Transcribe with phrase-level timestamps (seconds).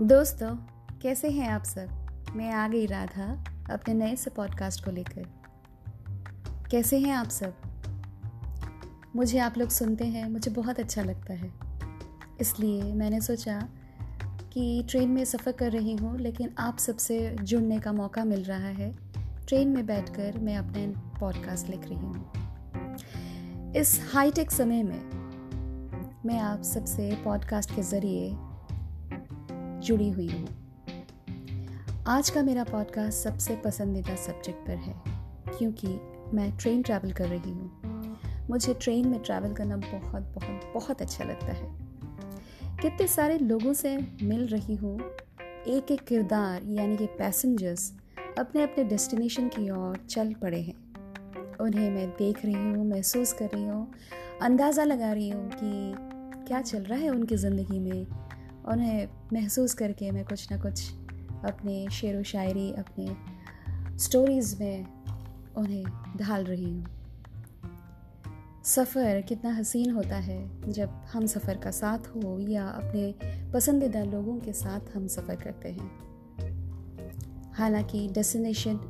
[0.00, 0.56] दोस्तों,
[1.02, 2.06] कैसे हैं आप सब?
[2.36, 5.26] मैं आ गई राधा अपने नए से पॉडकास्ट को लेकर।
[6.70, 7.54] कैसे हैं आप सब?
[9.16, 11.52] मुझे आप लोग सुनते हैं, मुझे बहुत अच्छा लगता है।
[12.40, 13.68] इसलिए मैंने सोचा
[14.52, 18.68] कि ट्रेन में सफ़र कर रही हूँ, लेकिन आप सबसे जुड़ने का मौका मिल रहा
[18.68, 18.92] है।
[19.46, 20.86] ट्रेन में बैठकर मैं अपने
[21.20, 22.32] पॉडकास्ट लिख रही हूँ।
[23.76, 25.00] इस हाईटेक समय में
[26.26, 28.36] मैं आप सबसे पॉडकास्ट के ज़रिए
[29.84, 30.46] जुड़ी हुई हूँ।
[32.06, 34.94] आज का मेरा पॉडकास्ट सबसे पसंदीदा सब्जेक्ट पर है,
[35.48, 35.88] क्योंकि
[36.34, 41.24] मैं ट्रेन ट्रैवल कर रही हूँ। मुझे ट्रेन में ट्रैवल करना बहुत बहुत बहुत अच्छा
[41.24, 41.68] लगता है।
[42.82, 47.92] कितने सारे लोगों से मिल रही हूँ एक एक किरदार, यानी कि पैसेंजर्स
[48.38, 53.50] अपने अपने डेस्टिनेशन की ओर चल पड़े हैं। उन्हें मैं देख रही हूँ, महसूस कर
[53.54, 53.86] रही हूँ,
[54.42, 58.06] अंदाज़ा लगा रही हूँ कि क्या चल रहा है उनकी ज़िंदगी में
[58.68, 60.90] उन्हें महसूस करके मैं कुछ ना कुछ
[61.44, 64.86] अपने शेर व शायरी, अपने स्टोरीज़ में
[65.56, 65.84] उन्हें
[66.16, 66.86] ढाल रही हूँ।
[68.64, 73.14] सफ़र कितना हसीन होता है जब हम सफ़र का साथ हो या अपने
[73.52, 76.04] पसंदीदा लोगों के साथ हम सफ़र करते हैं।
[77.52, 78.80] हालाँकि डेस्टिनेशन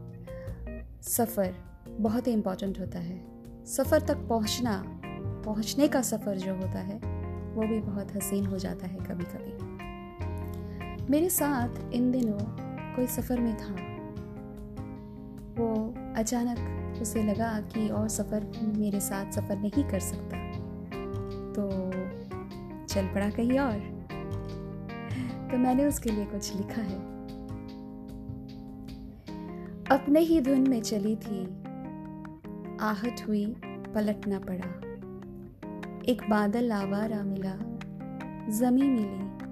[1.03, 1.55] सफ़र
[1.89, 3.21] बहुत ही इंपॉर्टेंट होता है।
[3.67, 4.83] सफ़र तक पहुँचना,
[5.45, 7.14] पहुँचने का सफ़र जो होता है
[7.55, 9.75] वो भी बहुत हसीन हो जाता है कभी कभी
[11.11, 12.39] मेरे साथ इन दिनों
[12.97, 13.73] कोई सफ़र में था।
[15.59, 20.39] वो अचानक उसे लगा कि और सफ़र मेरे साथ सफ़र नहीं कर सकता।
[21.53, 21.69] तो
[22.87, 23.79] चल पड़ा कहीं और।
[25.51, 26.99] तो मैंने उसके लिए कुछ लिखा है।
[29.91, 31.45] अपने ही धुन में चली थी।
[32.81, 34.84] आहट हुई, पलटना पड़ा।
[36.09, 37.53] एक बादल आवारा मिला।
[38.59, 39.47] जमी मिली,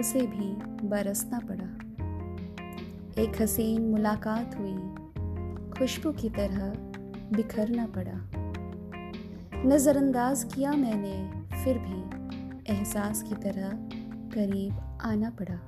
[0.00, 0.52] उसे भी
[0.88, 1.68] बरसना पड़ा।
[3.22, 4.74] एक हसीन मुलाकात हुई,
[5.70, 6.64] खुशबू की तरह
[7.36, 8.30] बिखरना पड़ा।
[9.64, 11.32] नज़रअंदाज किया मैंने,
[11.64, 12.00] फिर भी
[12.74, 13.70] एहसास की तरह
[14.34, 15.58] करीब आना पड़ा।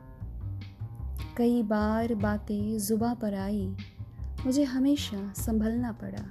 [1.36, 3.76] कई बार बातें जुबा पर आई,
[4.46, 6.24] मुझे हमेशा संभलना पड़ा।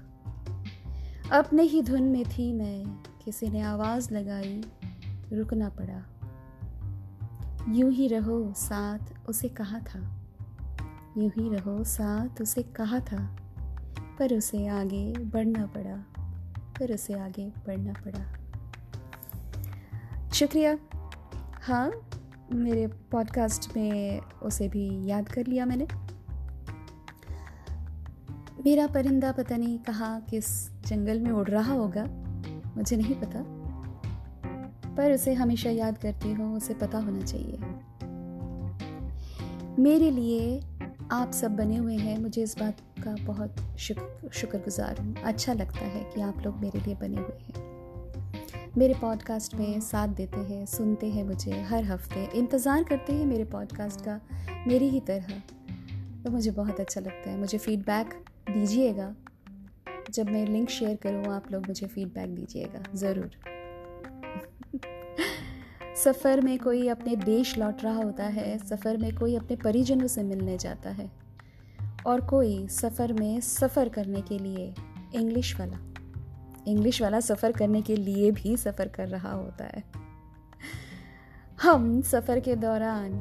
[1.37, 2.85] अपने ही धुन में थी मैं
[3.25, 4.63] किसी ने आवाज़ लगाई,
[5.33, 6.05] रुकना पड़ा।
[7.69, 10.21] यूँ ही रहो, साथ उसे कहा था।
[11.17, 13.37] यूँ ही रहो, साथ उसे कहा था।
[14.19, 16.03] पर उसे आगे बढ़ना पड़ा।
[16.79, 18.37] पर उसे आगे बढ़ना पड़ा।
[20.33, 20.77] शुक्रिया।
[21.63, 21.91] हाँ
[22.51, 25.87] मेरे पॉडकास्ट में उसे भी याद कर लिया मैंने।
[28.65, 32.24] मेरा परिंदा पता नहीं कहाँ, किस जंगल में उड़ रहा होगा।
[32.77, 33.43] मुझे नहीं पता।
[34.95, 37.57] पर उसे हमेशा याद करती हूँ, उसे पता होना चाहिए।
[39.79, 40.59] मेरे लिए
[41.11, 45.85] आप सब बने हुए हैं। मुझे इस बात का बहुत शुक्र शुक्रगुजार हूँ। अच्छा लगता
[45.85, 47.65] है कि आप लोग मेरे लिए बने हुए हैं।
[48.77, 53.43] मेरे पॉडकास्ट में साथ देते हैं, सुनते हैं मुझे हर हफ़्ते। इंतज़ार करते हैं मेरे
[53.43, 54.19] पॉडकास्ट का,
[54.67, 55.27] मेरी ही तरह।
[56.23, 59.15] तो मुझे बहुत अच्छा लगता है। मुझे फीडबैक दीजिएगा।
[60.11, 63.31] जब मैं लिंक शेयर करूँ, आप लोग मुझे फीडबैक दीजिएगा, ज़रूर।
[65.95, 70.23] सफ़र में कोई अपने देश लौट रहा होता है, सफ़र में कोई अपने परिजनों से
[70.23, 71.11] मिलने जाता है,
[72.05, 74.73] और कोई सफ़र में सफ़र करने के लिए
[75.15, 75.79] इंग्लिश वाला।
[76.67, 79.83] इंग्लिश वाला सफ़र करने के लिए भी सफ़र कर रहा होता है।
[81.61, 83.13] हम सफ़र के दौरान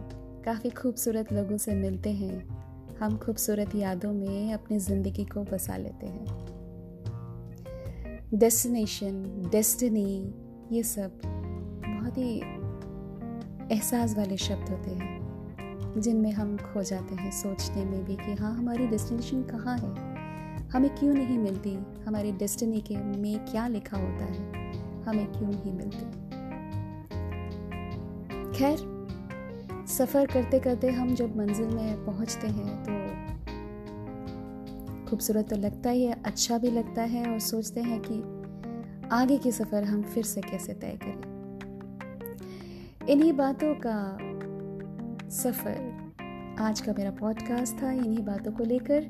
[0.45, 2.65] काफ़ी खूबसूरत लोगों से मिलते हैं।
[2.97, 6.54] हम खूबसूरत यादों में अपनी ज़िंदगी को बसा लेते हैं।
[8.35, 10.35] डेस्टिनेशन डेस्टिनी
[10.73, 11.21] ये सब
[11.87, 12.39] बहुत ही
[13.77, 15.21] एहसास वाले शब्द होते हैं,
[16.01, 19.95] जिनमें हम खो जाते हैं सोचने में भी कि हाँ हमारी डेस्टिनेशन कहाँ है?
[20.69, 21.79] हमें क्यों नहीं मिलती?
[22.07, 24.73] हमारी डेस्टिनी के में क्या लिखा होता है?
[25.03, 26.05] हमें क्यों नहीं मिलती?
[28.59, 28.79] खैर,
[29.87, 33.24] सफ़र करते करते हम जब मंजिल में पहुँचते हैं तो
[35.09, 38.23] खूबसूरत तो लगता ही है अच्छा भी लगता है और सोचते हैं कि
[39.13, 41.33] आगे की सफ़र हम फिर से कैसे तय करें।
[43.09, 44.19] इन्हीं बातों का
[45.31, 49.01] सफ़र आज का मेरा पॉडकास्ट था, इन्हीं बातों को लेकर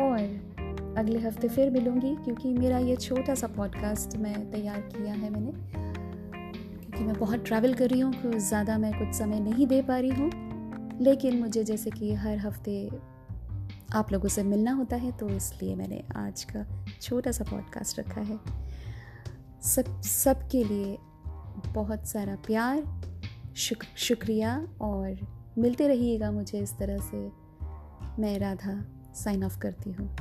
[0.00, 5.30] और अगले हफ़्ते फिर मिलूँगी क्योंकि मेरा ये छोटा सा पॉडकास्ट मैं तैयार किया है
[5.30, 5.52] मैंने।
[6.80, 10.10] क्योंकि मैं बहुत ट्रैवल कर रही हूँ ज़्यादा मैं कुछ समय नहीं दे पा रही
[10.10, 10.30] हूँ।
[11.00, 12.88] लेकिन मुझे जैसे कि हर हफ़्ते
[13.94, 18.20] आप लोगों से मिलना होता है तो इसलिए मैंने आज का छोटा सा पॉडकास्ट रखा
[18.20, 18.40] है।
[19.62, 20.98] सब सबके लिए
[21.72, 23.02] बहुत सारा प्यार
[23.56, 25.18] शुक, शुक्रिया और
[25.58, 27.16] मिलते रहिएगा मुझे इस तरह से।
[28.22, 28.84] मैं राधा
[29.14, 30.16] साइन ऑफ़ करती हूँ।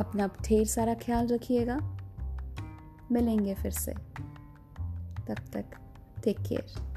[0.00, 1.96] अपना ढेर सारा ख्याल रखिएगा।
[3.12, 3.92] मिलेंगे फिर से।
[5.28, 5.64] तब तक
[6.24, 6.87] टेक केयर